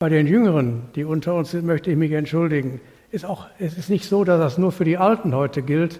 [0.00, 2.80] Bei den Jüngeren, die unter uns sind, möchte ich mich entschuldigen.
[3.10, 5.98] Ist auch, es ist nicht so, dass das nur für die Alten heute gilt.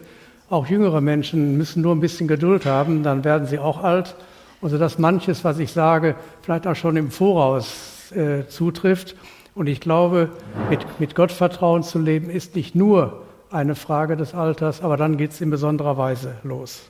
[0.49, 4.15] Auch jüngere Menschen müssen nur ein bisschen Geduld haben, dann werden sie auch alt.
[4.61, 9.17] Und so dass manches, was ich sage, vielleicht auch schon im Voraus äh, zutrifft.
[9.57, 10.31] Und ich glaube,
[10.71, 15.33] mit, mit Gottvertrauen zu leben, ist nicht nur eine Frage des Alters, aber dann geht
[15.33, 16.89] es in besonderer Weise los.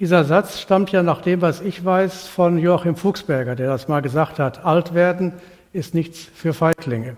[0.00, 4.00] Dieser Satz stammt ja nach dem, was ich weiß, von Joachim Fuchsberger, der das mal
[4.00, 5.34] gesagt hat, alt werden
[5.72, 7.16] ist nichts für Feiglinge.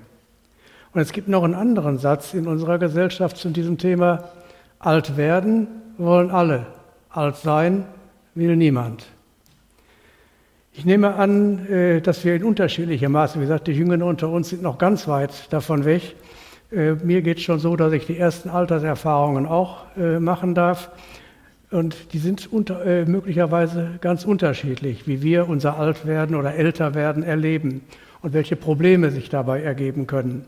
[0.93, 4.31] Und es gibt noch einen anderen Satz in unserer Gesellschaft zu diesem Thema.
[4.79, 5.67] Alt werden
[5.99, 6.67] wollen alle,
[7.11, 7.85] alt sein
[8.35, 9.07] will niemand.
[10.73, 14.49] Ich nehme an, äh, dass wir in unterschiedlicher Maße, wie gesagt, die Jüngeren unter uns
[14.51, 16.17] sind noch ganz weit davon weg.
[16.73, 20.91] Äh, mir geht es schon so, dass ich die ersten Alterserfahrungen auch äh, machen darf.
[21.71, 27.81] Und die sind unter, möglicherweise ganz unterschiedlich, wie wir unser Altwerden oder Älterwerden erleben
[28.25, 30.47] und welche Probleme sich dabei ergeben können.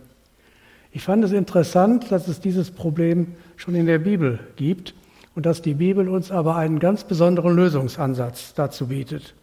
[0.92, 4.94] Ich fand es interessant, dass es dieses Problem schon in der Bibel gibt
[5.34, 9.34] und dass die Bibel uns aber einen ganz besonderen Lösungsansatz dazu bietet.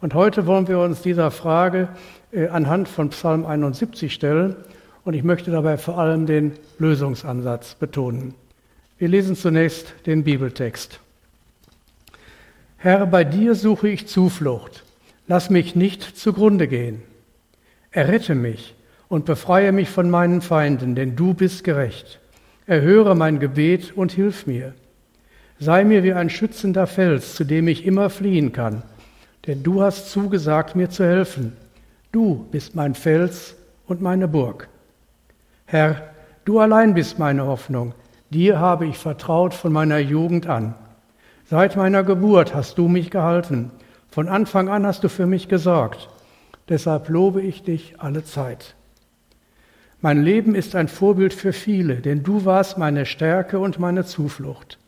[0.00, 1.88] Und heute wollen wir uns dieser Frage
[2.32, 4.56] äh, anhand von Psalm 71 stellen
[5.04, 8.34] und ich möchte dabei vor allem den Lösungsansatz betonen.
[8.98, 10.98] Wir lesen zunächst den Bibeltext.
[12.76, 14.82] Herr, bei dir suche ich Zuflucht.
[15.28, 17.02] Lass mich nicht zugrunde gehen.
[17.90, 18.74] Errette mich
[19.08, 22.20] und befreie mich von meinen Feinden, denn du bist gerecht.
[22.66, 24.74] Erhöre mein Gebet und hilf mir.
[25.58, 28.82] Sei mir wie ein schützender Fels, zu dem ich immer fliehen kann,
[29.46, 31.56] denn du hast zugesagt, mir zu helfen.
[32.12, 34.68] Du bist mein Fels und meine Burg.
[35.64, 36.10] Herr,
[36.44, 37.94] du allein bist meine Hoffnung.
[38.30, 40.74] Dir habe ich vertraut von meiner Jugend an.
[41.50, 43.70] Seit meiner Geburt hast du mich gehalten.
[44.10, 46.08] Von Anfang an hast du für mich gesorgt.
[46.68, 48.74] Deshalb lobe ich dich alle Zeit.
[50.00, 54.78] Mein Leben ist ein Vorbild für viele, denn du warst meine Stärke und meine Zuflucht.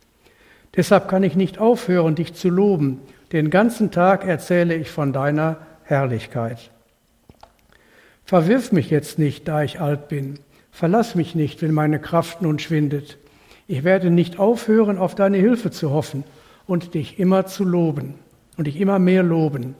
[0.76, 3.00] Deshalb kann ich nicht aufhören, dich zu loben.
[3.32, 6.70] Den ganzen Tag erzähle ich von deiner Herrlichkeit.
[8.24, 10.38] Verwirf mich jetzt nicht, da ich alt bin.
[10.70, 13.18] Verlass mich nicht, wenn meine Kraft nun schwindet.
[13.66, 16.22] Ich werde nicht aufhören, auf deine Hilfe zu hoffen
[16.66, 18.14] und dich immer zu loben
[18.56, 19.74] und dich immer mehr loben.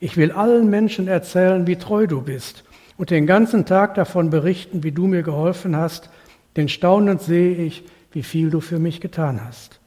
[0.00, 2.64] Ich will allen Menschen erzählen, wie treu du bist
[2.96, 6.10] und den ganzen Tag davon berichten, wie du mir geholfen hast,
[6.56, 9.80] denn staunend sehe ich, wie viel du für mich getan hast.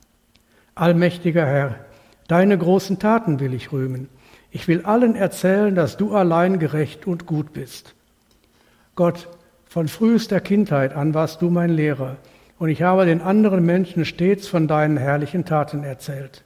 [0.76, 1.76] Allmächtiger Herr,
[2.28, 4.10] deine großen Taten will ich rühmen.
[4.52, 7.96] Ich will allen erzählen, dass du allein gerecht und gut bist.
[8.96, 9.30] Gott,
[9.66, 12.18] von frühester Kindheit an warst du mein Lehrer,
[12.60, 16.44] und ich habe den anderen Menschen stets von deinen herrlichen Taten erzählt.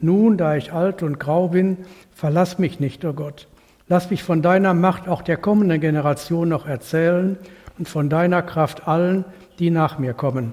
[0.00, 1.78] Nun, da ich alt und grau bin,
[2.14, 3.48] verlass mich nicht, o oh Gott.
[3.88, 7.36] Lass mich von deiner Macht auch der kommenden Generation noch erzählen
[7.78, 9.24] und von deiner Kraft allen,
[9.58, 10.52] die nach mir kommen.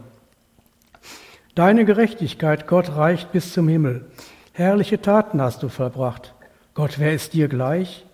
[1.56, 4.06] Deine Gerechtigkeit, Gott, reicht bis zum Himmel.
[4.53, 6.34] Herrliche Taten hast du vollbracht.
[6.74, 8.06] Gott, wer ist dir gleich?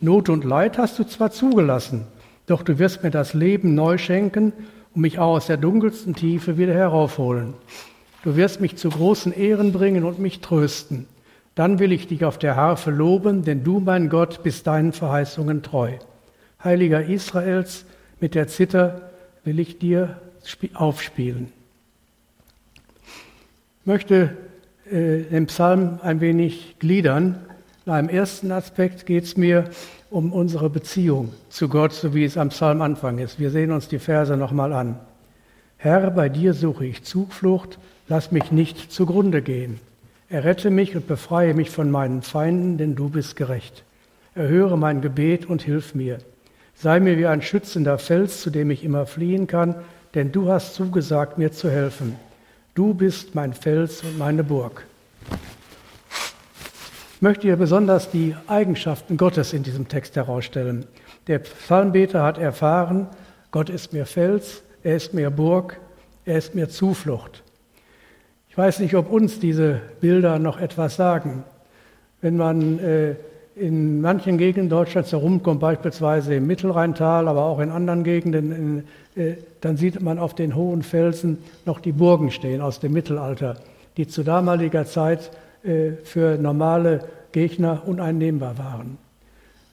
[0.00, 2.06] Not und Leid hast du zwar zugelassen,
[2.46, 4.52] doch du wirst mir das Leben neu schenken
[4.94, 7.54] und mich auch aus der dunkelsten Tiefe wieder heraufholen.
[8.22, 11.06] Du wirst mich zu großen Ehren bringen und mich trösten.
[11.54, 15.62] Dann will ich dich auf der Harfe loben, denn du, mein Gott, bist deinen Verheißungen
[15.62, 15.92] treu.
[16.62, 17.86] Heiliger Israels,
[18.20, 19.10] mit der Zither
[19.44, 20.20] will ich dir
[20.74, 21.50] aufspielen.
[23.80, 24.36] Ich möchte
[24.90, 27.38] äh, den Psalm ein wenig gliedern.
[27.86, 29.70] Einem ersten Aspekt geht es mir
[30.10, 33.38] um unsere Beziehung zu Gott, so wie es am Psalmanfang ist.
[33.38, 34.98] Wir sehen uns die Verse nochmal an.
[35.78, 37.78] Herr, bei dir suche ich Zuflucht,
[38.10, 39.78] Lass mich nicht zugrunde gehen.
[40.28, 43.84] Errette mich und befreie mich von meinen Feinden, denn du bist gerecht.
[44.34, 46.18] Erhöre mein Gebet und hilf mir.
[46.74, 49.76] Sei mir wie ein schützender Fels, zu dem ich immer fliehen kann,
[50.16, 52.16] denn du hast zugesagt, mir zu helfen.
[52.74, 54.84] Du bist mein Fels und meine Burg.
[57.14, 60.84] Ich möchte hier besonders die Eigenschaften Gottes in diesem Text herausstellen.
[61.28, 63.06] Der Psalmbeter hat erfahren,
[63.52, 65.78] Gott ist mir Fels, er ist mir Burg,
[66.24, 67.44] er ist mir Zuflucht.
[68.50, 71.44] Ich weiß nicht, ob uns diese Bilder noch etwas sagen.
[72.20, 73.14] Wenn man äh,
[73.54, 79.36] in manchen Gegenden Deutschlands herumkommt, beispielsweise im Mittelrheintal, aber auch in anderen Gegenden, in, äh,
[79.60, 83.56] dann sieht man auf den hohen Felsen noch die Burgen stehen aus dem Mittelalter,
[83.96, 85.30] die zu damaliger Zeit
[85.62, 88.98] äh, für normale Gegner uneinnehmbar waren.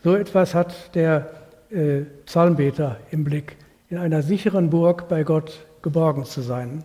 [0.03, 1.31] So etwas hat der
[1.71, 3.55] äh, Psalmbeter im Blick,
[3.89, 6.83] in einer sicheren Burg bei Gott geborgen zu sein.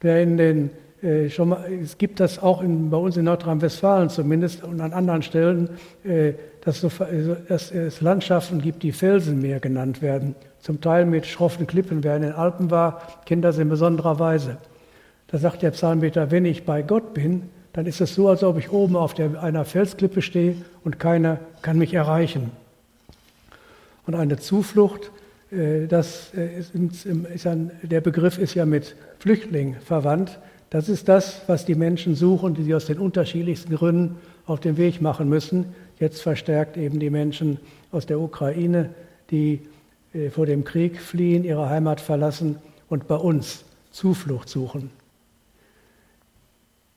[0.00, 0.70] Wer in den
[1.02, 4.92] äh, schon mal, es gibt das auch in, bei uns in Nordrhein-Westfalen zumindest und an
[4.92, 5.70] anderen Stellen,
[6.04, 6.32] äh,
[6.62, 10.34] dass, so, also, dass es Landschaften gibt, die Felsenmeer genannt werden.
[10.60, 12.02] Zum Teil mit schroffen Klippen.
[12.02, 14.56] Wer in den Alpen war, kennt das in besonderer Weise.
[15.28, 18.58] Da sagt der Psalmbeter, wenn ich bei Gott bin, dann ist es so, als ob
[18.58, 22.50] ich oben auf der, einer Felsklippe stehe und keiner kann mich erreichen.
[24.06, 25.10] Und eine Zuflucht,
[25.50, 30.38] das äh, ist ein, der Begriff ist ja mit Flüchtling verwandt.
[30.70, 34.16] Das ist das, was die Menschen suchen, die sie aus den unterschiedlichsten Gründen
[34.46, 35.66] auf den Weg machen müssen.
[36.00, 37.58] Jetzt verstärkt eben die Menschen
[37.92, 38.90] aus der Ukraine,
[39.30, 39.60] die
[40.12, 42.56] äh, vor dem Krieg fliehen, ihre Heimat verlassen
[42.88, 44.90] und bei uns Zuflucht suchen.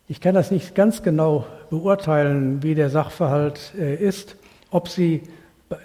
[0.07, 4.37] Ich kann das nicht ganz genau beurteilen, wie der Sachverhalt ist,
[4.71, 5.21] ob sie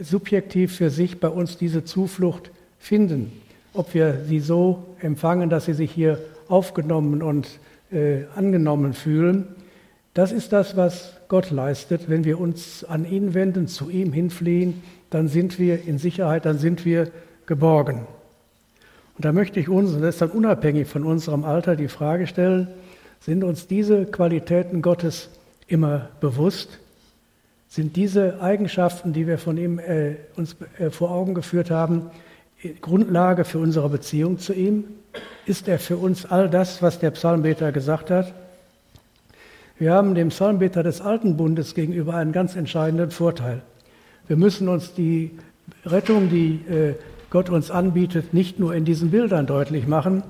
[0.01, 2.51] subjektiv für sich bei uns diese Zuflucht
[2.85, 3.33] finden,
[3.73, 7.49] ob wir sie so empfangen, dass sie sich hier aufgenommen und
[7.91, 9.47] äh, angenommen fühlen.
[10.13, 12.11] Das ist das, was Gott leistet.
[12.11, 16.59] Wenn wir uns an ihn wenden, zu ihm hinfliehen, dann sind wir in Sicherheit, dann
[16.59, 17.11] sind wir
[17.47, 18.07] geborgen.
[19.17, 22.27] Und da möchte ich uns, und das ist dann unabhängig von unserem Alter, die Frage
[22.27, 22.69] stellen,
[23.21, 25.31] sind uns diese Qualitäten Gottes
[25.67, 26.81] immer bewusst?
[27.69, 32.11] Sind diese Eigenschaften, die wir von ihm äh, uns äh, vor Augen geführt haben,
[32.73, 34.85] Grundlage für unsere Beziehung zu ihm?
[35.47, 38.33] Ist er für uns all das, was der Psalmbeter gesagt hat?
[39.79, 43.63] Wir haben dem Psalmbeter des Alten Bundes gegenüber einen ganz entscheidenden Vorteil.
[44.29, 45.33] Wir müssen uns die
[45.85, 46.95] Rettung, die äh,
[47.31, 50.23] Gott uns anbietet, nicht nur in diesen Bildern deutlich machen.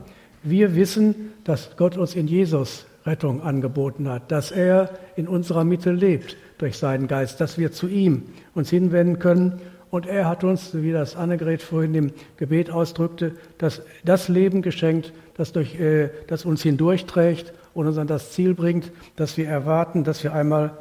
[0.42, 5.92] Wir wissen, dass Gott uns in Jesus Rettung angeboten hat, dass er in unserer Mitte
[5.92, 8.22] lebt, durch seinen Geist, dass wir zu ihm
[8.54, 9.60] uns hinwenden können.
[9.94, 15.12] Und er hat uns, wie das Annegret vorhin im Gebet ausdrückte, das, das Leben geschenkt,
[15.36, 20.02] das, durch, äh, das uns hindurchträgt und uns an das Ziel bringt, dass wir erwarten,
[20.02, 20.72] dass wir einmal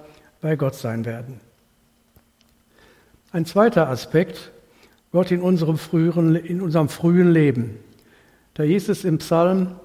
[0.42, 1.40] bei Gott sein werden.
[3.32, 4.50] Ein zweiter Aspekt,
[5.12, 7.78] Gott in unserem, früheren, in unserem frühen Leben.
[8.56, 9.76] Da hieß es im Psalm,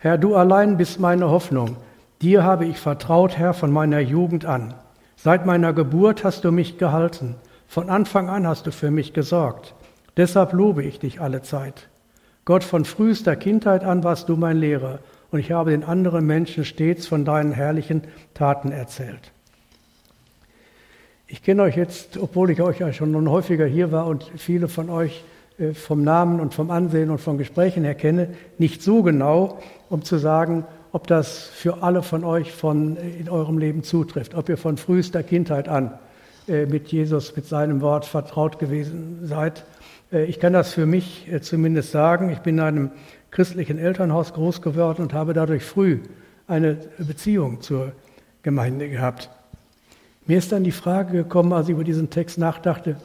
[0.00, 1.76] Herr, du allein bist meine Hoffnung.
[2.20, 4.74] Dir habe ich vertraut, Herr, von meiner Jugend an.
[5.14, 7.36] Seit meiner Geburt hast du mich gehalten.
[7.72, 9.74] Von Anfang an hast du für mich gesorgt.
[10.18, 11.88] Deshalb lobe ich dich alle Zeit.
[12.44, 14.98] Gott, von frühester Kindheit an warst du mein Lehrer
[15.30, 18.02] und ich habe den anderen Menschen stets von deinen herrlichen
[18.34, 19.32] Taten erzählt.
[21.26, 24.90] Ich kenne euch jetzt, obwohl ich euch ja schon häufiger hier war und viele von
[24.90, 25.24] euch
[25.58, 30.02] äh, vom Namen und vom Ansehen und von Gesprächen her kenne, nicht so genau, um
[30.02, 34.58] zu sagen, ob das für alle von euch von, in eurem Leben zutrifft, ob ihr
[34.58, 36.11] von frühester Kindheit an äh,
[36.46, 39.64] mit Jesus, mit seinem Wort vertraut gewesen seid.
[40.12, 42.30] Äh, ich kann das für mich äh, zumindest sagen.
[42.30, 42.90] Ich bin in einem
[43.30, 46.00] christlichen Elternhaus groß geworden und habe dadurch früh
[46.46, 47.92] eine Beziehung zur
[48.42, 49.30] Gemeinde gehabt.
[50.26, 52.96] Mir ist dann die Frage gekommen, als ich über diesen Text nachdachte,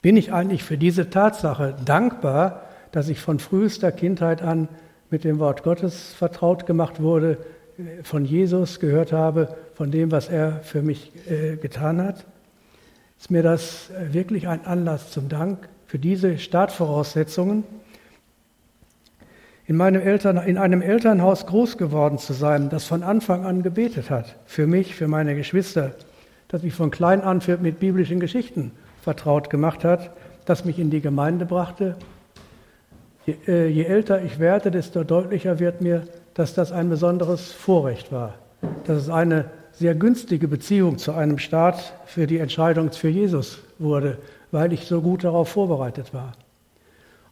[0.00, 4.68] bin ich eigentlich für diese Tatsache dankbar, dass ich von frühester Kindheit an
[5.10, 7.38] mit dem Wort Gottes vertraut gemacht wurde,
[8.02, 12.24] von Jesus gehört habe, von dem, was er für mich äh, getan hat,
[13.18, 17.64] ist mir das äh, wirklich ein Anlass zum Dank für diese Startvoraussetzungen.
[19.66, 24.10] In, meinem Eltern, in einem Elternhaus groß geworden zu sein, das von Anfang an gebetet
[24.10, 25.94] hat, für mich, für meine Geschwister,
[26.48, 30.10] das mich von klein an für, mit biblischen Geschichten vertraut gemacht hat,
[30.44, 31.96] das mich in die Gemeinde brachte,
[33.24, 36.02] Je, äh, je älter ich werde, desto deutlicher wird mir,
[36.34, 38.34] dass das ein besonderes Vorrecht war,
[38.86, 44.18] dass es eine sehr günstige Beziehung zu einem Staat für die Entscheidung für Jesus wurde,
[44.50, 46.32] weil ich so gut darauf vorbereitet war.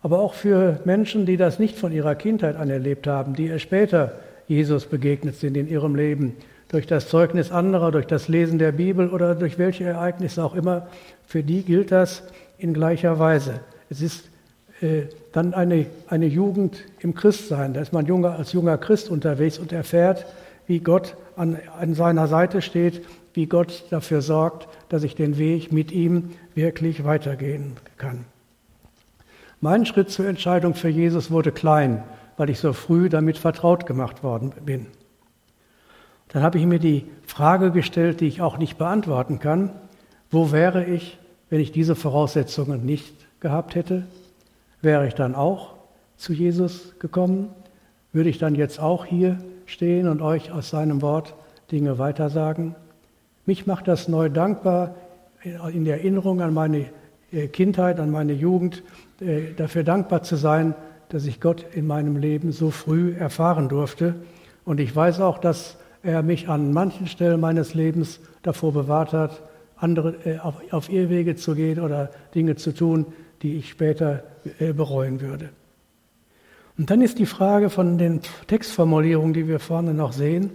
[0.03, 3.65] Aber auch für Menschen, die das nicht von ihrer Kindheit an erlebt haben, die erst
[3.65, 4.13] später
[4.49, 6.37] Jesus begegnet sind in ihrem Leben,
[6.69, 10.87] durch das Zeugnis anderer, durch das Lesen der Bibel oder durch welche Ereignisse auch immer,
[11.27, 12.23] für die gilt das
[12.59, 13.61] in gleicher Weise.
[13.91, 14.31] Es ist
[14.81, 17.75] äh, dann eine, eine Jugend im Christsein.
[17.75, 20.27] Da ist man junger, als junger Christ unterwegs und erfährt,
[20.67, 23.03] wie Gott an, an seiner Seite steht,
[23.35, 28.25] wie Gott dafür sorgt, dass ich den Weg mit ihm wirklich weitergehen kann.
[29.61, 32.03] Mein Schritt zur Entscheidung für Jesus wurde klein,
[32.37, 34.87] weil ich so früh damit vertraut gemacht worden bin.
[36.29, 39.71] Dann habe ich mir die Frage gestellt, die ich auch nicht beantworten kann,
[40.31, 41.19] wo wäre ich,
[41.51, 44.05] wenn ich diese Voraussetzungen nicht gehabt hätte?
[44.83, 45.75] Wäre ich dann auch
[46.17, 47.51] zu Jesus gekommen?
[48.13, 51.35] Würde ich dann jetzt auch hier stehen und euch aus seinem Wort
[51.71, 52.75] Dinge weitersagen?
[53.45, 54.95] Mich macht das neu dankbar
[55.73, 56.87] in der Erinnerung an meine
[57.33, 58.83] äh, Kindheit, an meine Jugend,
[59.21, 60.75] äh, dafür dankbar zu sein,
[61.11, 64.15] dass ich Gott in meinem Leben so früh erfahren durfte
[64.65, 69.43] Und ich weiß auch, dass er mich an manchen Stellen meines Lebens davor bewahrt hat,
[69.77, 73.07] andere, äh, auf, auf Irrwege zu gehen oder Dinge zu tun,
[73.43, 74.25] die ich später
[74.59, 75.51] äh, bereuen würde.
[76.79, 80.51] Und dann ist die Frage von den Textformulierungen, die wir vorne noch sehen,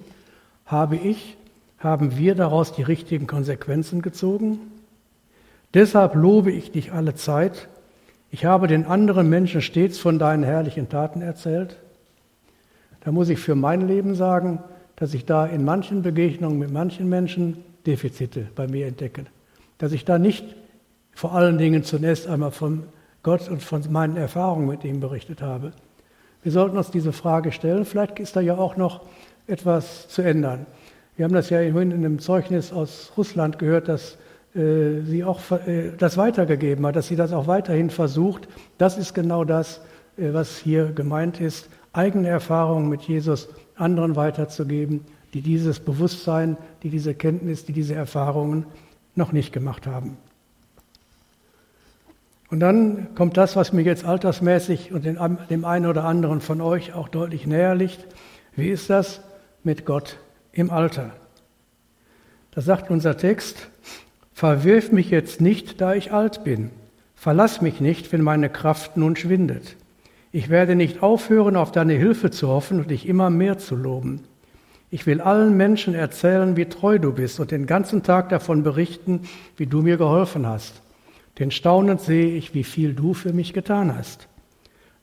[0.65, 1.37] habe ich,
[1.77, 4.59] haben wir daraus die richtigen Konsequenzen gezogen?
[5.73, 7.67] Deshalb lobe ich dich alle Zeit.
[8.31, 11.77] Ich habe den anderen Menschen stets von deinen herrlichen Taten erzählt.
[13.03, 14.63] Da muss ich für mein Leben sagen,
[14.95, 19.25] dass ich da in manchen Begegnungen mit manchen Menschen Defizite bei mir entdecke.
[19.77, 20.55] Dass ich da nicht
[21.15, 22.83] vor allen Dingen zunächst einmal von
[23.23, 25.71] Gott und von meinen Erfahrungen mit ihm berichtet habe.
[26.43, 27.85] Wir sollten uns diese Frage stellen.
[27.85, 29.01] Vielleicht ist da ja auch noch
[29.47, 30.67] etwas zu ändern.
[31.15, 34.17] Wir haben das ja in einem Zeugnis aus Russland gehört, dass
[34.53, 38.47] äh, sie auch äh, das weitergegeben hat, dass sie das auch weiterhin versucht.
[38.77, 39.81] Das ist genau das,
[40.17, 46.89] äh, was hier gemeint ist, eigene Erfahrungen mit Jesus anderen weiterzugeben, die dieses Bewusstsein, die
[46.89, 48.65] diese Kenntnis, die diese Erfahrungen
[49.15, 50.17] noch nicht gemacht haben.
[52.49, 56.93] Und dann kommt das, was mir jetzt altersmäßig und dem einen oder anderen von euch
[56.93, 58.05] auch deutlich näher liegt.
[58.55, 59.21] Wie ist das
[59.63, 60.17] mit Gott
[60.51, 61.11] im Alter?
[62.51, 63.67] Da sagt unser Text,
[64.33, 66.69] verwirf mich jetzt nicht, da ich alt bin.
[67.15, 69.75] Verlass mich nicht, wenn meine Kraft nun schwindet.
[70.31, 74.23] Ich werde nicht aufhören, auf deine Hilfe zu hoffen und dich immer mehr zu loben.
[74.91, 79.21] Ich will allen Menschen erzählen, wie treu du bist und den ganzen Tag davon berichten,
[79.57, 80.81] wie du mir geholfen hast.
[81.39, 84.27] Denn staunend sehe ich, wie viel du für mich getan hast.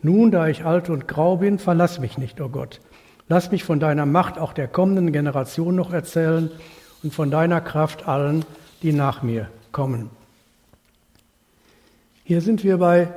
[0.01, 2.81] Nun, da ich alt und grau bin, verlass mich nicht, o oh Gott.
[3.29, 6.51] Lass mich von deiner Macht auch der kommenden Generation noch erzählen
[7.03, 8.45] und von deiner Kraft allen,
[8.83, 10.11] die nach mir kommen.
[12.25, 13.09] Hier sind wir bei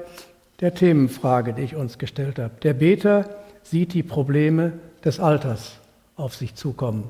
[0.61, 2.53] der Themenfrage, die ich uns gestellt habe.
[2.63, 3.29] Der Beter
[3.63, 5.77] sieht die Probleme des Alters
[6.15, 7.03] auf sich zukommen.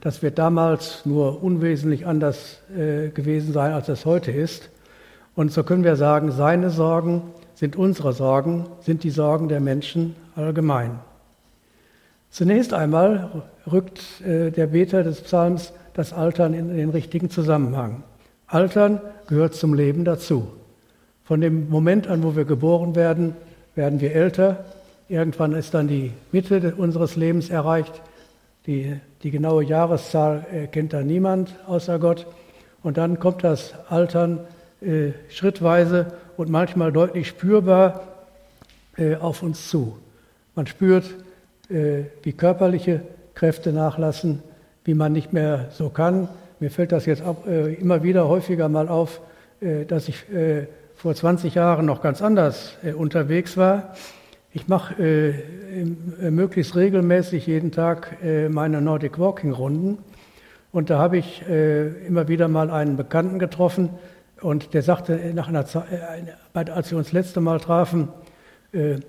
[0.00, 4.70] Das wird damals nur unwesentlich anders äh, gewesen sein, als es heute ist.
[5.38, 7.22] Und so können wir sagen, seine Sorgen
[7.54, 10.98] sind unsere Sorgen, sind die Sorgen der Menschen allgemein.
[12.28, 18.02] Zunächst einmal rückt äh, der Beter des Psalms das Altern in den richtigen Zusammenhang.
[18.48, 20.48] Altern gehört zum Leben dazu.
[21.22, 23.36] Von dem Moment an, wo wir geboren werden,
[23.76, 24.64] werden wir älter.
[25.08, 28.02] Irgendwann ist dann die Mitte unseres Lebens erreicht.
[28.66, 32.26] Die, die genaue Jahreszahl kennt da niemand außer Gott.
[32.82, 34.40] Und dann kommt das Altern
[34.80, 38.02] äh, schrittweise und manchmal deutlich spürbar
[38.96, 39.98] äh, auf uns zu.
[40.54, 41.04] Man spürt,
[41.68, 43.00] äh, wie körperliche
[43.34, 44.40] Kräfte nachlassen,
[44.84, 46.28] wie man nicht mehr so kann.
[46.60, 49.20] Mir fällt das jetzt äh, immer wieder häufiger mal auf,
[49.88, 50.24] dass ich
[50.94, 53.96] vor 20 Jahren noch ganz anders unterwegs war.
[54.52, 55.34] Ich mache
[56.20, 58.18] möglichst regelmäßig jeden Tag
[58.50, 59.98] meine Nordic Walking Runden.
[60.70, 63.90] Und da habe ich immer wieder mal einen Bekannten getroffen
[64.40, 65.84] und der sagte nach einer Zeit,
[66.54, 68.08] äh, als wir uns das letzte Mal trafen,
[68.70, 69.00] Herr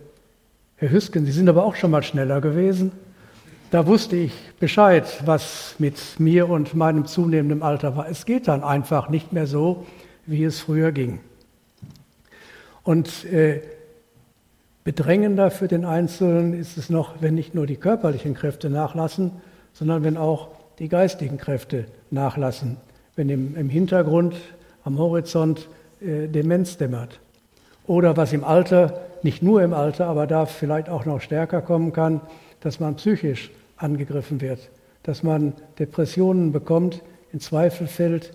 [0.91, 2.93] Hüsken, Sie sind aber auch schon mal schneller gewesen.
[3.71, 8.09] Da wusste ich Bescheid, was mit mir und meinem zunehmenden Alter war.
[8.09, 9.85] Es geht dann einfach nicht mehr so,
[10.25, 11.19] wie es früher ging.
[12.83, 13.61] Und äh,
[14.83, 19.33] bedrängender für den Einzelnen ist es noch, wenn nicht nur die körperlichen Kräfte nachlassen,
[19.73, 20.47] sondern wenn auch
[20.79, 22.77] die geistigen Kräfte nachlassen,
[23.15, 24.35] wenn im, im Hintergrund,
[24.83, 25.67] am Horizont
[26.01, 27.19] äh, Demenz dämmert.
[27.87, 31.91] Oder was im Alter, nicht nur im Alter, aber da vielleicht auch noch stärker kommen
[31.91, 32.21] kann,
[32.61, 34.69] dass man psychisch angegriffen wird,
[35.03, 38.33] dass man Depressionen bekommt, in Zweifel fällt,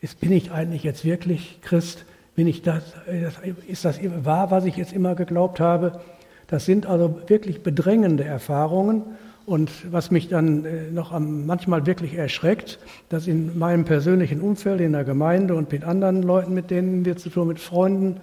[0.00, 2.04] ist, bin ich eigentlich jetzt wirklich Christ?
[2.34, 2.82] Bin ich das,
[3.66, 6.00] ist das wahr, was ich jetzt immer geglaubt habe?
[6.48, 9.02] Das sind also wirklich bedrängende Erfahrungen.
[9.46, 14.92] Und was mich dann äh, noch manchmal wirklich erschreckt, dass in meinem persönlichen Umfeld, in
[14.92, 18.20] der Gemeinde und mit anderen Leuten, mit denen wir zu tun, mit Freunden,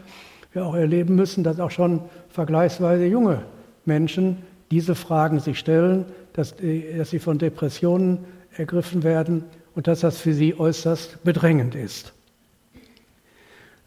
[0.51, 3.43] wir auch erleben müssen, dass auch schon vergleichsweise junge
[3.85, 4.37] Menschen
[4.69, 6.55] diese Fragen sich stellen, dass,
[6.97, 8.19] dass sie von Depressionen
[8.55, 12.13] ergriffen werden und dass das für sie äußerst bedrängend ist.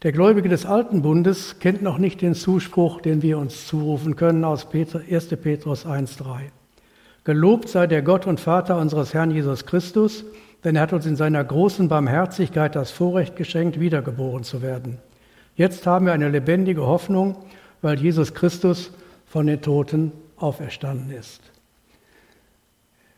[0.03, 4.43] Der Gläubige des Alten Bundes kennt noch nicht den Zuspruch, den wir uns zurufen können
[4.43, 5.27] aus 1.
[5.41, 6.56] Petrus 1.3.
[7.27, 10.23] Gelobt sei der Gott und Vater unseres Herrn Jesus Christus,
[10.63, 14.99] denn er hat uns in seiner großen Barmherzigkeit das Vorrecht geschenkt, wiedergeboren zu werden.
[15.57, 17.35] Jetzt haben wir eine lebendige Hoffnung,
[17.81, 18.93] weil Jesus Christus
[19.25, 21.41] von den Toten auferstanden ist.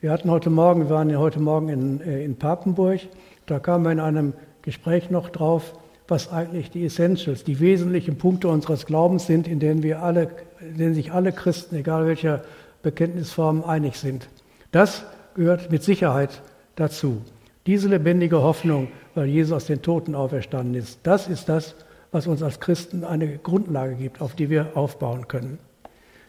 [0.02, 3.02] Wir hatten heute Morgen, wir waren heute Morgen in, äh, in Papenburg,
[3.46, 5.76] da kamen wir in einem Gespräch noch drauf,
[6.08, 10.30] was eigentlich die Essentials, die wesentlichen Punkte unseres Glaubens sind, in denen wir alle,
[10.62, 12.42] in denen sich alle Christen, egal welcher
[12.82, 14.30] Bekenntnisform, einig sind.
[14.72, 15.04] Das
[15.36, 16.42] gehört mit Sicherheit
[16.76, 17.22] dazu.
[17.66, 21.76] Diese lebendige Hoffnung, weil Jesus aus den Toten auferstanden ist, das ist das,
[22.12, 25.60] was uns als Christen eine Grundlage gibt, auf die wir aufbauen können.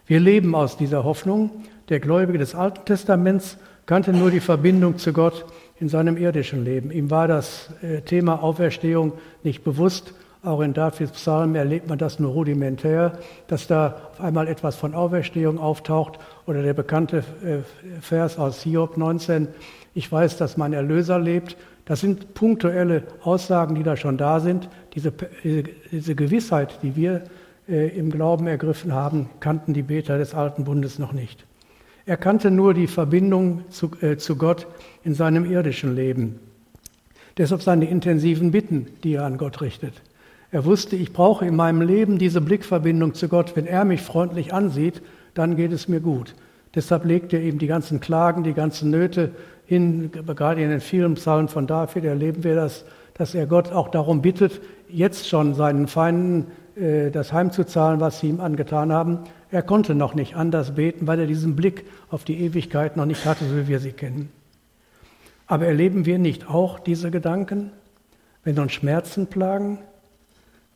[0.07, 1.51] Wir leben aus dieser Hoffnung.
[1.89, 5.47] Der Gläubige des Alten Testaments kannte nur die Verbindung zu Gott
[5.79, 6.91] in seinem irdischen Leben.
[6.91, 10.15] Ihm war das äh, Thema Auferstehung nicht bewusst.
[10.43, 14.95] Auch in Davids Psalm erlebt man das nur rudimentär, dass da auf einmal etwas von
[14.95, 17.59] Auferstehung auftaucht oder der bekannte äh,
[18.01, 19.49] Vers aus Hiob 19,
[19.95, 21.59] ich weiß, dass mein Erlöser lebt.
[21.85, 24.71] Das sind punktuelle Aussagen, die da schon da sind.
[24.95, 25.13] Diese,
[25.93, 27.25] diese Gewissheit, die wir
[27.69, 31.45] äh, im Glauben ergriffen haben, kannten die Beter des alten Bundes noch nicht.
[32.07, 34.67] Er kannte nur die Verbindung zu, äh, zu Gott
[35.05, 36.41] in seinem irdischen Leben.
[37.37, 40.01] Deshalb seine intensiven Bitten, die er an Gott richtet.
[40.53, 43.55] Er wusste, ich brauche in meinem Leben diese Blickverbindung zu Gott.
[43.55, 45.01] Wenn er mich freundlich ansieht,
[45.35, 46.35] dann geht es mir gut.
[46.75, 49.31] Deshalb legt er ihm die ganzen Klagen, die ganzen Nöte
[49.67, 50.11] hin.
[50.13, 54.23] Gerade in den vielen Psalmen von David erleben wir das, dass er Gott auch darum
[54.23, 59.21] bittet, jetzt schon seinen Feinden äh, das heimzuzahlen, was sie ihm angetan haben.
[59.51, 63.25] Er konnte noch nicht anders beten, weil er diesen Blick auf die Ewigkeit noch nicht
[63.27, 64.31] hatte, so wie wir sie kennen.
[65.47, 67.73] Aber erleben wir nicht auch diese Gedanken,
[68.45, 69.79] wenn uns Schmerzen plagen,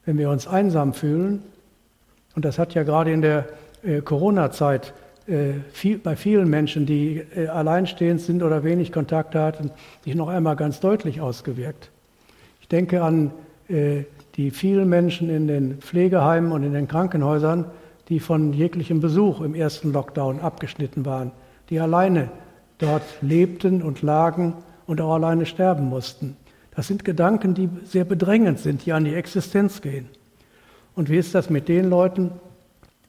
[0.06, 1.42] wenn wir uns einsam fühlen.
[2.34, 3.46] Und das hat ja gerade in der
[3.82, 4.92] äh, Corona-Zeit
[5.26, 9.70] äh, viel, bei vielen Menschen, die äh, alleinstehend sind oder wenig Kontakt hatten,
[10.04, 11.90] sich noch einmal ganz deutlich ausgewirkt.
[12.60, 13.30] Ich denke an
[13.68, 14.04] äh,
[14.36, 17.66] die vielen Menschen in den Pflegeheimen und in den Krankenhäusern,
[18.08, 21.30] die von jeglichem Besuch im ersten Lockdown abgeschnitten waren,
[21.70, 22.28] die alleine
[22.78, 24.54] dort lebten und lagen
[24.86, 26.36] und auch alleine sterben mussten.
[26.76, 30.08] Das sind Gedanken, die sehr bedrängend sind, die an die Existenz gehen.
[30.94, 32.32] Und wie ist das mit den Leuten,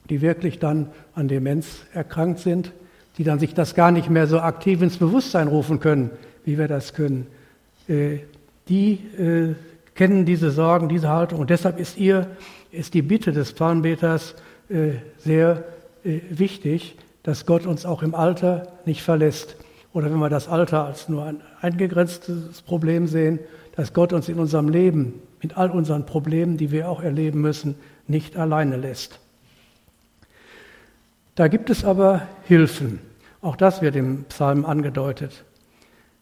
[0.10, 2.72] die wirklich dann an Demenz erkrankt sind,
[3.18, 6.12] die dann sich das gar nicht mehr so aktiv ins Bewusstsein rufen können,
[6.44, 7.28] wie wir das können?
[7.88, 8.20] Äh,
[8.68, 9.56] die äh,
[9.96, 11.40] kennen diese Sorgen, diese Haltung.
[11.40, 12.28] Und deshalb ist ihr,
[12.72, 14.36] ist die Bitte des Psalmbeters
[14.70, 15.64] äh, sehr
[16.04, 19.58] wichtig, dass Gott uns auch im Alter nicht verlässt
[19.96, 23.40] oder wenn wir das Alter als nur ein eingegrenztes Problem sehen,
[23.78, 27.76] dass Gott uns in unserem Leben, mit all unseren Problemen, die wir auch erleben müssen,
[28.06, 29.20] nicht alleine lässt.
[31.36, 33.00] Da gibt es aber Hilfen.
[33.42, 35.46] Auch das wird im Psalm angedeutet.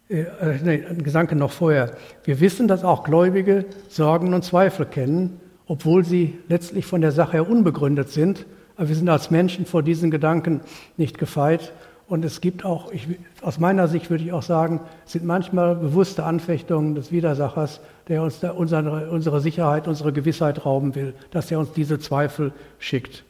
[0.08, 1.96] Äh, äh nee, ein Gedanke noch vorher.
[2.22, 7.32] Wir wissen, dass auch Gläubige Sorgen und Zweifel kennen, obwohl sie letztlich von der Sache
[7.32, 8.46] her unbegründet sind.
[8.76, 10.60] Aber wir sind als Menschen vor diesen Gedanken
[10.96, 11.72] nicht gefeit
[12.14, 13.08] und es gibt auch, ich,
[13.42, 18.38] aus meiner Sicht würde ich auch sagen, sind manchmal bewusste Anfechtungen des Widersachers, der uns
[18.38, 23.24] da unsere, unsere Sicherheit, unsere Gewissheit rauben will, dass er uns diese Zweifel schickt.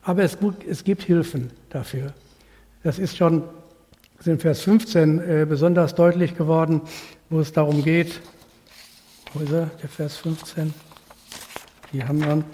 [0.00, 2.14] Aber es, es gibt Hilfen dafür.
[2.82, 3.42] Das ist schon
[4.24, 6.80] in Vers 15 äh, besonders deutlich geworden,
[7.28, 8.22] wo es darum geht,
[9.34, 10.72] wo ist er, der Vers 15?
[11.92, 12.44] Die haben wir.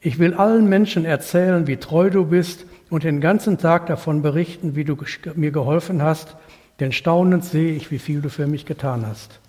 [0.00, 4.74] Ich will allen Menschen erzählen, wie treu du bist und den ganzen Tag davon berichten,
[4.74, 4.96] wie du
[5.36, 6.36] mir geholfen hast,
[6.80, 9.40] denn staunend sehe ich, wie viel du für mich getan hast.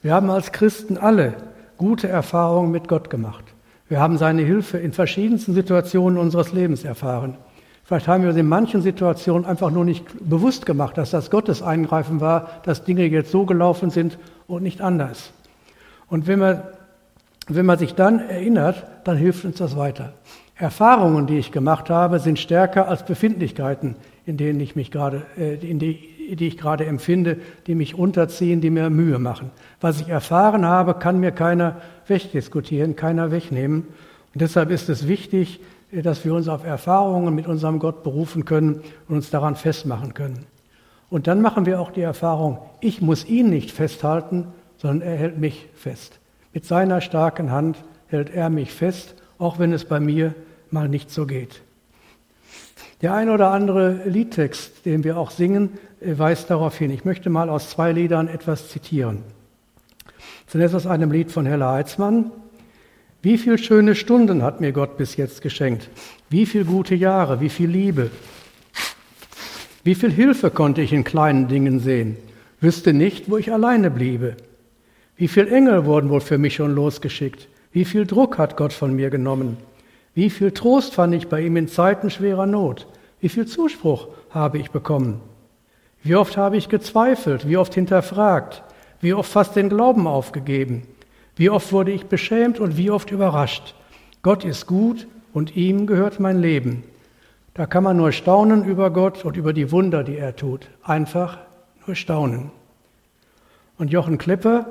[0.00, 1.34] Wir haben als Christen alle
[1.76, 3.44] gute Erfahrungen mit Gott gemacht.
[3.88, 7.36] Wir haben seine Hilfe in verschiedensten Situationen unseres Lebens erfahren.
[7.84, 11.62] Vielleicht haben wir uns in manchen Situationen einfach nur nicht bewusst gemacht, dass das Gottes
[11.62, 15.30] Eingreifen war, dass Dinge jetzt so gelaufen sind und nicht anders.
[16.08, 16.62] Und wenn man,
[17.46, 20.14] wenn man sich dann erinnert, dann hilft uns das weiter.
[20.58, 25.54] Erfahrungen, die ich gemacht habe, sind stärker als Befindlichkeiten, in denen ich mich gerade, äh,
[25.56, 29.50] in die, die ich gerade empfinde, die mich unterziehen, die mir Mühe machen.
[29.80, 33.88] Was ich erfahren habe, kann mir keiner wegdiskutieren, keiner wegnehmen.
[34.32, 35.60] Und deshalb ist es wichtig,
[35.92, 40.14] äh, dass wir uns auf Erfahrungen mit unserem Gott berufen können und uns daran festmachen
[40.14, 40.46] können.
[41.10, 44.46] Und dann machen wir auch die Erfahrung, ich muss ihn nicht festhalten,
[44.78, 46.18] sondern er hält mich fest.
[46.54, 47.76] Mit seiner starken Hand
[48.08, 50.34] hält er mich fest, auch wenn es bei mir
[50.72, 51.62] mal nicht so geht.
[53.02, 56.90] Der ein oder andere Liedtext, den wir auch singen, äh, weist darauf hin.
[56.90, 59.22] Ich möchte mal aus zwei Liedern etwas zitieren.
[60.46, 62.30] Zunächst aus einem Lied von Hella Heitzmann.
[63.20, 65.90] Wie viele schöne Stunden hat mir Gott bis jetzt geschenkt?
[66.30, 68.10] Wie viele gute Jahre, wie viel Liebe?
[69.82, 72.16] Wie viel Hilfe konnte ich in kleinen Dingen sehen?
[72.60, 74.36] Wüsste nicht, wo ich alleine bliebe.
[75.16, 77.48] Wie viele Engel wurden wohl für mich schon losgeschickt?
[77.72, 79.56] Wie viel Druck hat Gott von mir genommen?
[80.16, 82.86] Wie viel Trost fand ich bei ihm in Zeiten schwerer Not?
[83.20, 85.20] Wie viel Zuspruch habe ich bekommen?
[86.02, 87.46] Wie oft habe ich gezweifelt?
[87.46, 88.62] Wie oft hinterfragt?
[89.02, 90.84] Wie oft fast den Glauben aufgegeben?
[91.36, 93.74] Wie oft wurde ich beschämt und wie oft überrascht?
[94.22, 96.84] Gott ist gut und ihm gehört mein Leben.
[97.52, 100.70] Da kann man nur staunen über Gott und über die Wunder, die er tut.
[100.82, 101.36] Einfach
[101.86, 102.50] nur staunen.
[103.76, 104.64] Und Jochen Klepper,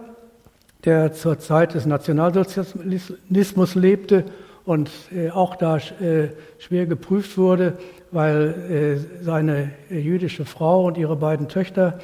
[0.86, 4.26] der zur Zeit des Nationalsozialismus lebte
[4.66, 7.78] und äh, auch da äh, schwer geprüft wurde,
[8.12, 12.00] weil äh, seine jüdische Frau und ihre beiden Töchter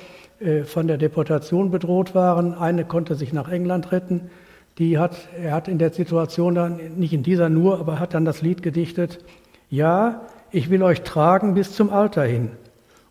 [0.65, 2.55] von der Deportation bedroht waren.
[2.55, 4.31] Eine konnte sich nach England retten.
[4.79, 8.25] Die hat, er hat in der Situation dann, nicht in dieser nur, aber hat dann
[8.25, 9.23] das Lied gedichtet,
[9.69, 12.49] ja, ich will euch tragen bis zum Alter hin.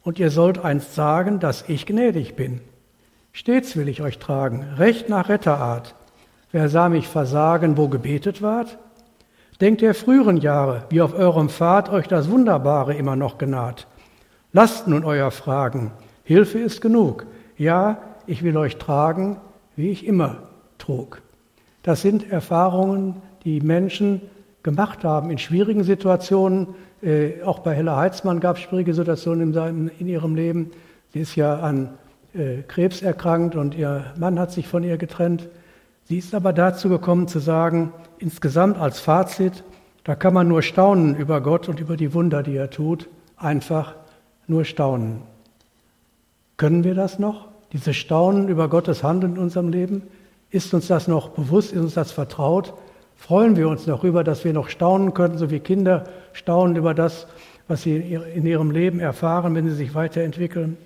[0.02, 2.62] Und ihr sollt einst sagen, dass ich gnädig bin.
[3.32, 5.94] Stets will ich euch tragen, recht nach Retterart.
[6.50, 8.76] Wer sah mich versagen, wo gebetet ward?
[9.60, 13.86] Denkt der früheren Jahre, wie auf eurem Pfad euch das Wunderbare immer noch genaht.
[14.52, 15.92] Lasst nun euer Fragen,
[16.24, 17.26] Hilfe ist genug.
[17.58, 19.36] Ja, ich will euch tragen,
[19.76, 20.38] wie ich immer
[20.78, 21.20] trug.
[21.82, 24.22] Das sind Erfahrungen, die Menschen
[24.62, 26.68] gemacht haben in schwierigen Situationen.
[27.02, 30.70] Äh, auch bei Hella Heitzmann gab es schwierige Situationen in, seinem, in ihrem Leben.
[31.12, 31.90] Sie ist ja an
[32.34, 35.48] äh, Krebs erkrankt und ihr Mann hat sich von ihr getrennt.
[36.10, 39.62] Sie ist aber dazu gekommen zu sagen, insgesamt als Fazit,
[40.02, 43.94] da kann man nur staunen über Gott und über die Wunder, die er tut, einfach
[44.48, 45.22] nur staunen.
[46.56, 47.46] Können wir das noch?
[47.72, 50.02] Diese Staunen über Gottes Handeln in unserem Leben?
[50.50, 51.70] Ist uns das noch bewusst?
[51.70, 52.74] Ist uns das vertraut?
[53.14, 56.92] Freuen wir uns noch über, dass wir noch staunen können, so wie Kinder staunen über
[56.92, 57.28] das,
[57.68, 60.76] was sie in ihrem Leben erfahren, wenn sie sich weiterentwickeln?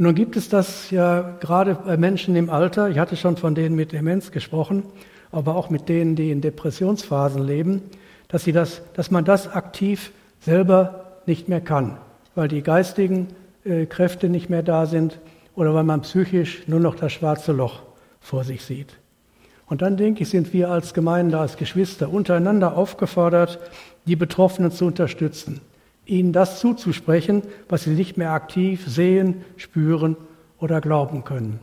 [0.00, 3.54] Und nun gibt es das ja gerade bei Menschen im Alter, ich hatte schon von
[3.54, 4.84] denen mit Demenz gesprochen,
[5.30, 7.82] aber auch mit denen, die in Depressionsphasen leben,
[8.28, 11.98] dass, sie das, dass man das aktiv selber nicht mehr kann,
[12.34, 13.28] weil die geistigen
[13.66, 15.18] äh, Kräfte nicht mehr da sind
[15.54, 17.82] oder weil man psychisch nur noch das schwarze Loch
[18.20, 18.96] vor sich sieht.
[19.66, 23.58] Und dann denke ich, sind wir als Gemeinde, als Geschwister untereinander aufgefordert,
[24.06, 25.60] die Betroffenen zu unterstützen
[26.06, 30.16] ihnen das zuzusprechen, was sie nicht mehr aktiv sehen, spüren
[30.58, 31.60] oder glauben können.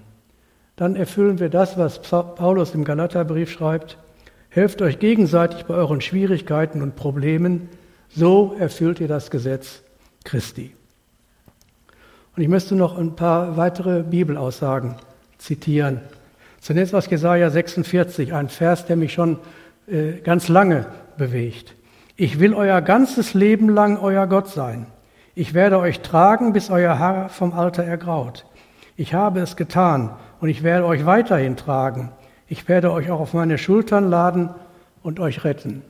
[0.75, 3.97] Dann erfüllen wir das, was Paulus im Galaterbrief schreibt.
[4.49, 7.69] Helft euch gegenseitig bei euren Schwierigkeiten und Problemen,
[8.09, 9.81] so erfüllt ihr das Gesetz
[10.23, 10.73] Christi.
[12.35, 14.95] Und ich möchte noch ein paar weitere Bibelaussagen
[15.39, 16.01] zitieren.
[16.61, 19.39] Zunächst aus Jesaja 46, ein Vers, der mich schon
[19.87, 20.85] äh, ganz lange
[21.17, 21.73] bewegt.
[22.19, 24.87] Ich will euer ganzes Leben lang euer Gott sein.
[25.35, 28.47] Ich werde euch tragen, bis euer Haar vom Alter ergraut.
[28.95, 30.09] Ich habe es getan
[30.41, 32.11] und ich werde euch weiterhin tragen.
[32.47, 34.49] Ich werde euch auch auf meine Schultern laden
[35.03, 35.83] und euch retten.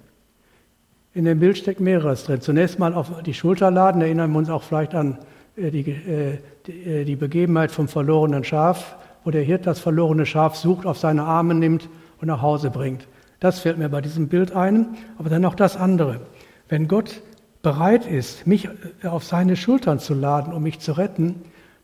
[1.14, 2.42] In dem Bild steckt mehreres drin.
[2.42, 5.20] Zunächst mal auf die Schulter laden, erinnern wir uns auch vielleicht an
[5.56, 10.58] äh, die, äh, äh, die Begebenheit vom verlorenen Schaf, wo der Hirt das verlorene Schaf
[10.58, 11.88] sucht, auf seine Arme nimmt
[12.20, 13.08] und nach Hause bringt.
[13.40, 16.22] Das fällt mir bei diesem Bild ein, aber dann noch das andere.
[16.70, 17.22] Wenn Gott
[17.62, 18.66] bereit ist, mich
[19.04, 21.36] äh, auf seine Schultern zu laden, um mich zu retten,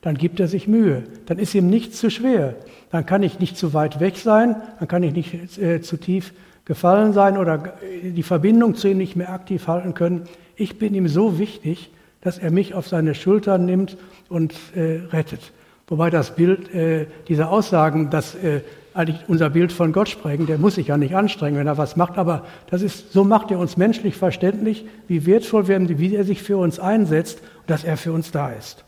[0.02, 1.04] dann gibt er sich Mühe.
[1.26, 2.56] Dann ist ihm nichts zu schwer.
[2.92, 6.34] Dann kann ich nicht zu weit weg sein, dann kann ich nicht äh, zu tief
[6.66, 10.24] gefallen sein oder äh, die Verbindung zu ihm nicht mehr aktiv halten können.
[10.56, 13.98] Ich bin ihm so wichtig, dass er mich auf seine Schultern nimmt
[14.30, 15.52] und äh, rettet.
[15.88, 18.62] Wobei das Bild äh, dieser Aussagen, dass äh,
[18.94, 20.46] eigentlich unser Bild von Gott sprechen.
[20.46, 23.52] Der muss sich ja nicht anstrengen, wenn er was macht, aber das ist, so macht
[23.52, 27.84] er uns menschlich verständlich, wie wertvoll wir, wie er sich für uns einsetzt und dass
[27.84, 28.86] er für uns da ist.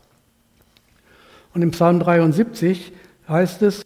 [1.54, 2.92] Und im Psalm 73
[3.28, 3.84] heißt es,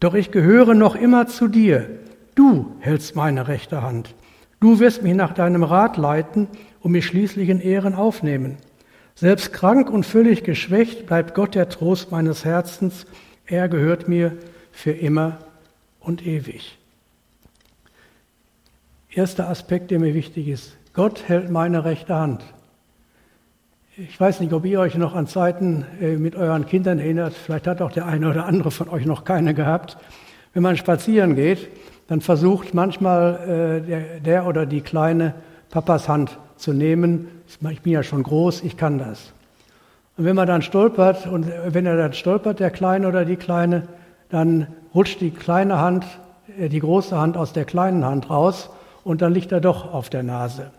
[0.00, 1.86] doch ich gehöre noch immer zu dir.
[2.34, 4.14] Du hältst meine rechte Hand.
[4.60, 6.48] Du wirst mich nach deinem Rat leiten
[6.80, 8.56] und mich schließlich in Ehren aufnehmen.
[9.14, 13.04] Selbst krank und völlig geschwächt bleibt Gott der Trost meines Herzens.
[13.44, 14.36] Er gehört mir
[14.72, 15.38] für immer
[16.00, 16.78] und ewig.
[19.12, 20.76] Erster Aspekt, der mir wichtig ist.
[20.92, 22.42] Gott hält meine rechte Hand.
[23.96, 27.34] Ich weiß nicht, ob ihr euch noch an Zeiten äh, mit euren Kindern erinnert.
[27.34, 29.98] Vielleicht hat auch der eine oder andere von euch noch keine gehabt.
[30.54, 31.68] Wenn man spazieren geht,
[32.06, 35.34] dann versucht manchmal äh, der, der oder die Kleine
[35.70, 37.28] Papas Hand zu nehmen.
[37.46, 39.32] Ich bin ja schon groß, ich kann das.
[40.16, 43.88] Und wenn man dann stolpert und wenn er dann stolpert, der Kleine oder die Kleine,
[44.28, 46.04] dann rutscht die kleine Hand,
[46.58, 48.70] äh, die große Hand aus der kleinen Hand raus
[49.04, 50.70] und dann liegt er doch auf der Nase.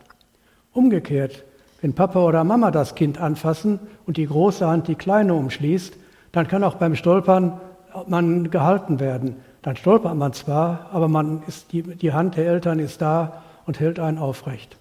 [0.73, 1.43] Umgekehrt,
[1.81, 5.95] wenn Papa oder Mama das Kind anfassen und die große Hand die kleine umschließt,
[6.31, 7.59] dann kann auch beim Stolpern
[8.07, 9.35] man gehalten werden.
[9.63, 13.79] Dann stolpert man zwar, aber man ist, die, die Hand der Eltern ist da und
[13.79, 14.77] hält einen aufrecht.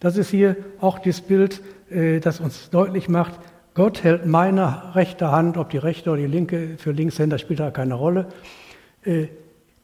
[0.00, 3.32] Das ist hier auch das Bild, äh, das uns deutlich macht,
[3.74, 7.70] Gott hält meine rechte Hand, ob die rechte oder die linke, für Linkshänder spielt da
[7.70, 8.26] keine Rolle.
[9.04, 9.28] Äh,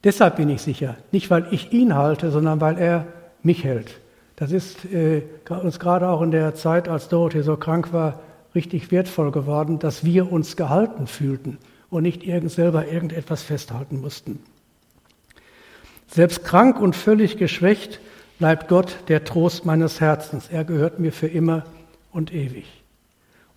[0.04, 0.96] deshalb bin ich sicher.
[1.12, 3.06] Nicht, weil ich ihn halte, sondern weil er
[3.42, 4.00] mich hält.
[4.36, 8.20] Das ist äh, uns gerade auch in der Zeit, als Dorothee so krank war,
[8.54, 11.58] richtig wertvoll geworden, dass wir uns gehalten fühlten
[11.90, 14.40] und nicht irgend selber irgendetwas festhalten mussten.
[16.06, 18.00] Selbst krank und völlig geschwächt
[18.38, 20.48] bleibt Gott der Trost meines Herzens.
[20.48, 21.64] Er gehört mir für immer
[22.12, 22.77] und ewig.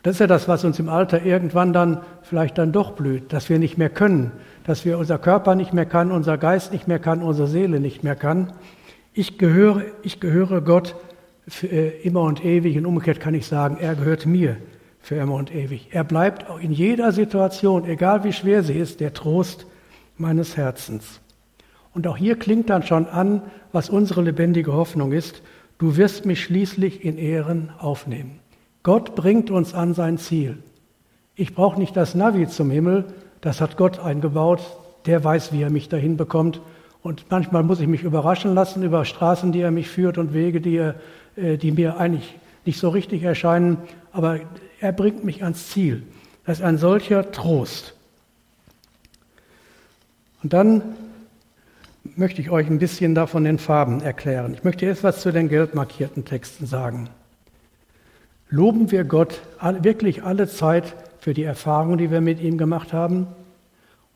[0.03, 3.49] Das ist ja das, was uns im Alter irgendwann dann vielleicht dann doch blüht, dass
[3.49, 4.31] wir nicht mehr können,
[4.63, 8.03] dass wir unser Körper nicht mehr kann, unser Geist nicht mehr kann, unsere Seele nicht
[8.03, 8.53] mehr kann.
[9.13, 10.95] Ich gehöre, ich gehöre Gott
[11.47, 14.57] für äh, immer und ewig und umgekehrt kann ich sagen, er gehört mir
[14.99, 15.89] für immer und ewig.
[15.91, 19.67] Er bleibt auch in jeder Situation, egal wie schwer sie ist, der Trost
[20.17, 21.19] meines Herzens.
[21.93, 25.41] Und auch hier klingt dann schon an, was unsere lebendige Hoffnung ist.
[25.77, 28.39] Du wirst mich schließlich in Ehren aufnehmen.
[28.83, 30.57] Gott bringt uns an sein Ziel.
[31.35, 33.05] Ich brauche nicht das Navi zum Himmel,
[33.41, 34.61] das hat Gott eingebaut.
[35.05, 36.61] Der weiß, wie er mich dahin bekommt.
[37.01, 40.61] Und manchmal muss ich mich überraschen lassen über Straßen, die er mich führt und Wege,
[40.61, 40.95] die, er,
[41.35, 43.77] äh, die mir eigentlich nicht so richtig erscheinen.
[44.11, 44.39] Aber
[44.79, 46.03] er bringt mich ans Ziel.
[46.45, 47.95] Das ist ein solcher Trost.
[50.43, 50.83] Und dann
[52.15, 54.53] möchte ich euch ein bisschen davon den Farben erklären.
[54.53, 57.09] Ich möchte jetzt was zu den gelb markierten Texten sagen.
[58.53, 59.39] Loben wir Gott
[59.79, 63.27] wirklich alle Zeit für die Erfahrung, die wir mit ihm gemacht haben.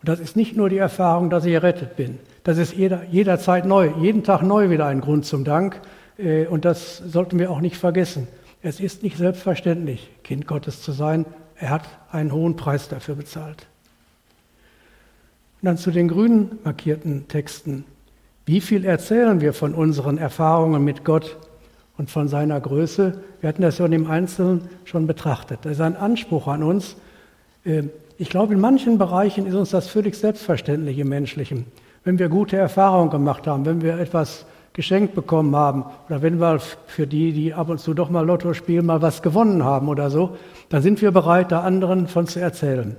[0.01, 2.19] Und das ist nicht nur die Erfahrung, dass ich errettet bin.
[2.43, 5.79] Das ist jeder, jederzeit neu, jeden Tag neu wieder ein Grund zum Dank.
[6.17, 8.27] Äh, und das sollten wir auch nicht vergessen.
[8.61, 11.25] Es ist nicht selbstverständlich, Kind Gottes zu sein.
[11.57, 13.67] Er hat einen hohen Preis dafür bezahlt.
[15.61, 17.85] Und dann zu den grünen markierten Texten.
[18.45, 21.37] Wie viel erzählen wir von unseren Erfahrungen mit Gott
[21.97, 23.21] und von seiner Größe?
[23.41, 25.59] Wir hatten das ja im Einzelnen schon betrachtet.
[25.63, 26.95] Das ist ein Anspruch an uns.
[27.65, 31.65] Ähm, ich glaube, in manchen Bereichen ist uns das völlig selbstverständlich im Menschlichen.
[32.03, 36.59] Wenn wir gute Erfahrungen gemacht haben, wenn wir etwas geschenkt bekommen haben oder wenn wir
[36.59, 40.09] für die, die ab und zu doch mal Lotto spielen, mal was gewonnen haben oder
[40.09, 40.37] so,
[40.69, 42.95] dann sind wir bereit, da anderen von zu erzählen.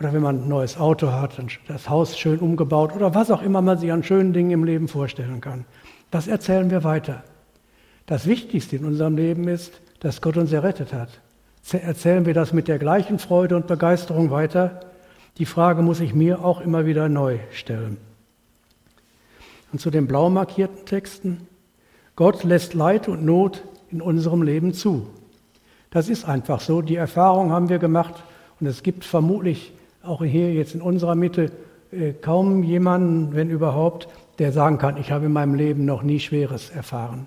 [0.00, 1.32] Oder wenn man ein neues Auto hat,
[1.68, 4.88] das Haus schön umgebaut oder was auch immer man sich an schönen Dingen im Leben
[4.88, 5.64] vorstellen kann.
[6.10, 7.22] Das erzählen wir weiter.
[8.06, 11.08] Das Wichtigste in unserem Leben ist, dass Gott uns errettet hat.
[11.72, 14.80] Erzählen wir das mit der gleichen Freude und Begeisterung weiter?
[15.38, 17.96] Die Frage muss ich mir auch immer wieder neu stellen.
[19.72, 21.48] Und zu den blau markierten Texten.
[22.14, 25.08] Gott lässt Leid und Not in unserem Leben zu.
[25.90, 26.82] Das ist einfach so.
[26.82, 28.22] Die Erfahrung haben wir gemacht
[28.60, 31.50] und es gibt vermutlich auch hier jetzt in unserer Mitte
[31.90, 36.20] äh, kaum jemanden, wenn überhaupt, der sagen kann, ich habe in meinem Leben noch nie
[36.20, 37.26] Schweres erfahren.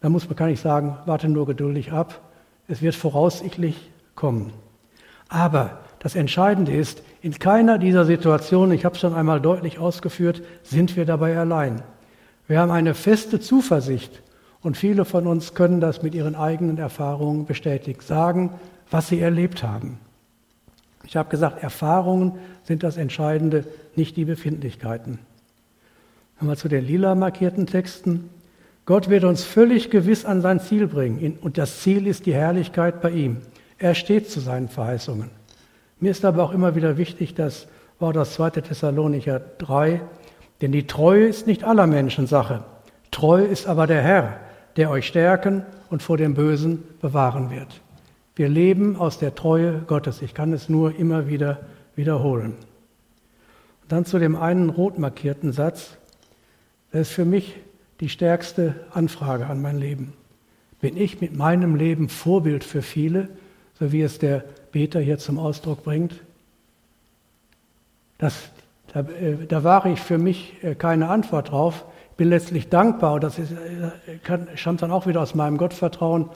[0.00, 2.20] Da muss man gar nicht sagen, warte nur geduldig ab.
[2.68, 4.52] Es wird voraussichtlich kommen.
[5.28, 10.42] Aber das Entscheidende ist, in keiner dieser Situationen, ich habe es schon einmal deutlich ausgeführt,
[10.62, 11.82] sind wir dabei allein.
[12.48, 14.22] Wir haben eine feste Zuversicht
[14.62, 18.54] und viele von uns können das mit ihren eigenen Erfahrungen bestätigt sagen,
[18.90, 19.98] was sie erlebt haben.
[21.04, 23.64] Ich habe gesagt, Erfahrungen sind das Entscheidende,
[23.96, 25.18] nicht die Befindlichkeiten.
[26.40, 28.30] Nochmal zu den lila markierten Texten.
[28.90, 33.00] Gott wird uns völlig gewiss an sein Ziel bringen und das Ziel ist die Herrlichkeit
[33.00, 33.36] bei ihm.
[33.78, 35.30] Er steht zu seinen Verheißungen.
[36.00, 37.68] Mir ist aber auch immer wieder wichtig, das
[38.00, 38.50] Wort aus 2.
[38.50, 40.00] Thessalonicher 3,
[40.60, 42.64] denn die Treue ist nicht aller Menschen Sache.
[43.12, 44.40] Treu ist aber der Herr,
[44.74, 47.82] der euch stärken und vor dem Bösen bewahren wird.
[48.34, 50.20] Wir leben aus der Treue Gottes.
[50.20, 51.60] Ich kann es nur immer wieder
[51.94, 52.56] wiederholen.
[53.82, 55.96] Und dann zu dem einen rot markierten Satz.
[56.90, 57.54] Das ist für mich
[58.00, 60.14] die stärkste Anfrage an mein Leben.
[60.80, 63.28] Bin ich mit meinem Leben Vorbild für viele,
[63.78, 66.14] so wie es der Beter hier zum Ausdruck bringt?
[68.16, 68.50] Das,
[68.92, 71.84] da, äh, da wahre ich für mich äh, keine Antwort drauf.
[72.16, 73.44] Bin letztlich dankbar und das äh,
[74.54, 76.30] stammt dann auch wieder aus meinem Gottvertrauen.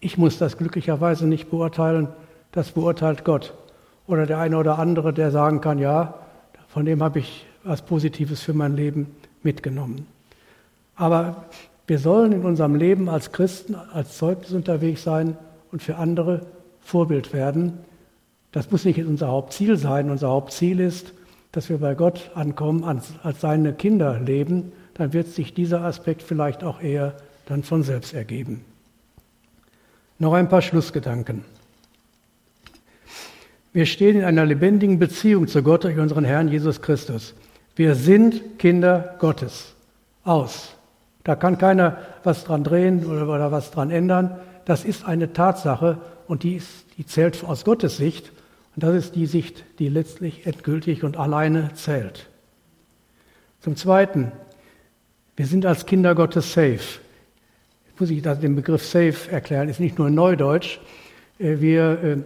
[0.00, 2.08] Ich muss das glücklicherweise nicht beurteilen,
[2.52, 3.54] das beurteilt Gott.
[4.06, 6.14] Oder der eine oder andere, der sagen kann, ja,
[6.68, 10.06] von dem habe ich was Positives für mein Leben mitgenommen.
[10.98, 11.46] Aber
[11.86, 15.38] wir sollen in unserem Leben als Christen, als Zeugnis unterwegs sein
[15.72, 16.44] und für andere
[16.80, 17.78] Vorbild werden.
[18.52, 20.10] Das muss nicht unser Hauptziel sein.
[20.10, 21.14] Unser Hauptziel ist,
[21.52, 24.72] dass wir bei Gott ankommen, als, seine Kinder leben.
[24.94, 27.14] Dann wird sich dieser Aspekt vielleicht auch eher
[27.46, 28.64] dann von selbst ergeben.
[30.18, 31.44] Noch ein paar Schlussgedanken.
[33.72, 37.34] Wir stehen in einer lebendigen Beziehung zu Gott durch unseren Herrn Jesus Christus.
[37.76, 39.74] Wir sind Kinder Gottes.
[40.24, 40.74] Aus.
[41.24, 44.38] Da kann keiner was dran drehen oder, was dran ändern.
[44.64, 48.32] Das ist eine Tatsache und die, ist, die zählt aus Gottes Sicht.
[48.76, 52.28] Und das ist die Sicht, die letztlich endgültig und alleine zählt.
[53.60, 54.30] Zum Zweiten,
[55.36, 57.00] wir sind als Kinder Gottes safe.
[57.98, 60.78] muss ich den Begriff Safe erklären, ist nicht nur Neudeutsch.
[61.38, 62.16] Äh, wir äh,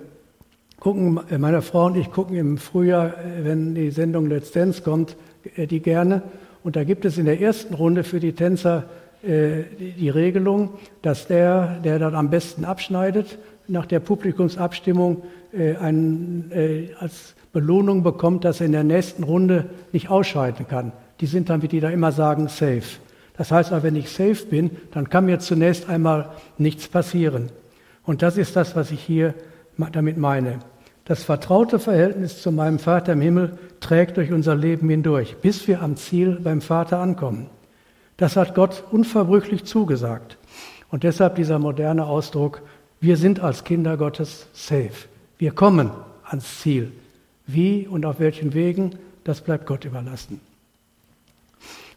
[0.79, 5.17] gucken, äh, meine Frau und ich gucken im Frühjahr, wenn die Sendung Let's Dance kommt,
[5.57, 6.23] die gerne.
[6.65, 8.85] Und da gibt es in der ersten Runde für die Tänzer
[9.25, 10.71] die Regelung,
[11.01, 15.23] dass der, der dann am besten abschneidet, nach der Publikumsabstimmung
[15.53, 16.51] einen,
[16.99, 20.93] als Belohnung bekommt, dass er in der nächsten Runde nicht ausscheiden kann.
[21.21, 22.99] Die sind dann, wie die da immer sagen, safe.
[23.37, 27.51] Das heißt aber, wenn ich safe bin, dann kann mir zunächst einmal nichts passieren.
[28.05, 29.35] Und das ist das, was ich hier
[29.93, 30.59] damit meine.
[31.05, 35.83] Das vertraute Verhältnis zu meinem Vater im Himmel trägt durch unser Leben hindurch, bis wir
[35.83, 37.49] am Ziel beim Vater ankommen.
[38.17, 40.39] Das hat Gott unverbrüchlich zugesagt.
[40.91, 42.63] Und deshalb dieser moderne Ausdruck,
[43.01, 45.09] wir sind als Kinder Gottes safe.
[45.39, 45.91] Wir kommen
[46.25, 46.93] ans Ziel.
[47.47, 50.41] Wie und auf welchen Wegen, das bleibt Gott überlassen.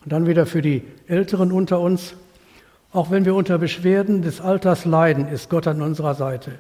[0.03, 2.15] Und dann wieder für die Älteren unter uns.
[2.91, 6.53] Auch wenn wir unter Beschwerden des Alters leiden, ist Gott an unserer Seite.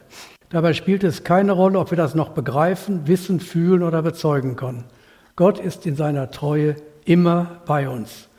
[0.49, 4.85] Dabei spielt es keine Rolle, ob wir das noch begreifen, wissen, fühlen oder bezeugen können.
[5.35, 8.29] Gott ist in seiner Treue immer bei uns.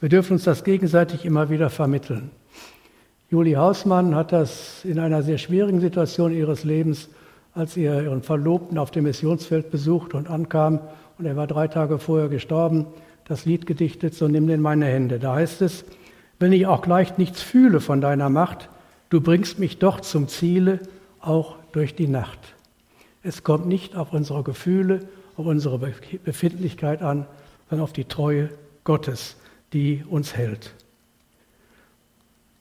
[0.00, 2.30] Wir dürfen uns das gegenseitig immer wieder vermitteln.
[3.30, 7.08] Julie Hausmann hat das in einer sehr schwierigen Situation ihres Lebens,
[7.54, 10.80] als ihr ihren Verlobten auf dem Missionsfeld besucht und ankam
[11.18, 12.86] und er war drei Tage vorher gestorben,
[13.26, 15.18] das Lied gedichtet, so nimm in meine Hände.
[15.18, 15.84] Da heißt es,
[16.38, 18.68] wenn ich auch gleich nichts fühle von deiner Macht,
[19.08, 20.80] du bringst mich doch zum Ziele,
[21.26, 22.38] auch durch die Nacht.
[23.22, 25.00] Es kommt nicht auf unsere Gefühle,
[25.36, 25.78] auf unsere
[26.24, 27.26] Befindlichkeit an,
[27.68, 28.50] sondern auf die Treue
[28.84, 29.36] Gottes,
[29.72, 30.74] die uns hält.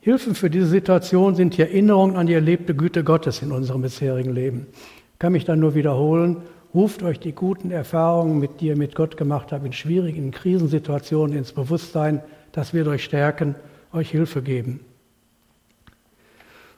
[0.01, 4.33] Hilfen für diese Situation sind die Erinnerungen an die erlebte Güte Gottes in unserem bisherigen
[4.33, 4.67] Leben.
[5.13, 6.41] Ich kann mich dann nur wiederholen,
[6.73, 11.37] Ruft euch die guten Erfahrungen, mit die ihr mit Gott gemacht habt, in schwierigen Krisensituationen
[11.37, 12.21] ins Bewusstsein,
[12.51, 13.55] dass wir euch stärken,
[13.91, 14.79] euch Hilfe geben.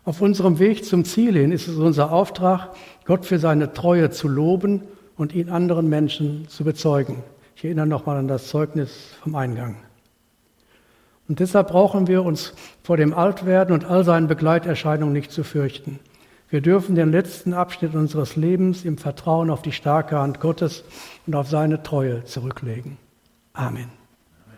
[0.06, 2.70] Auf unserem Weg zum Ziel hin ist es unser Auftrag,
[3.06, 4.84] Gott für seine Treue zu loben
[5.18, 7.24] und ihn anderen Menschen zu bezeugen.
[7.56, 9.78] Ich erinnere nochmal an das Zeugnis vom Eingang.
[11.28, 16.00] Und deshalb brauchen wir uns vor dem Altwerden und all seinen Begleiterscheinungen nicht zu fürchten.
[16.50, 20.84] Wir dürfen den letzten Abschnitt unseres Lebens im Vertrauen auf die starke Hand Gottes
[21.26, 22.98] und auf seine Treue zurücklegen.
[23.54, 24.05] Amen.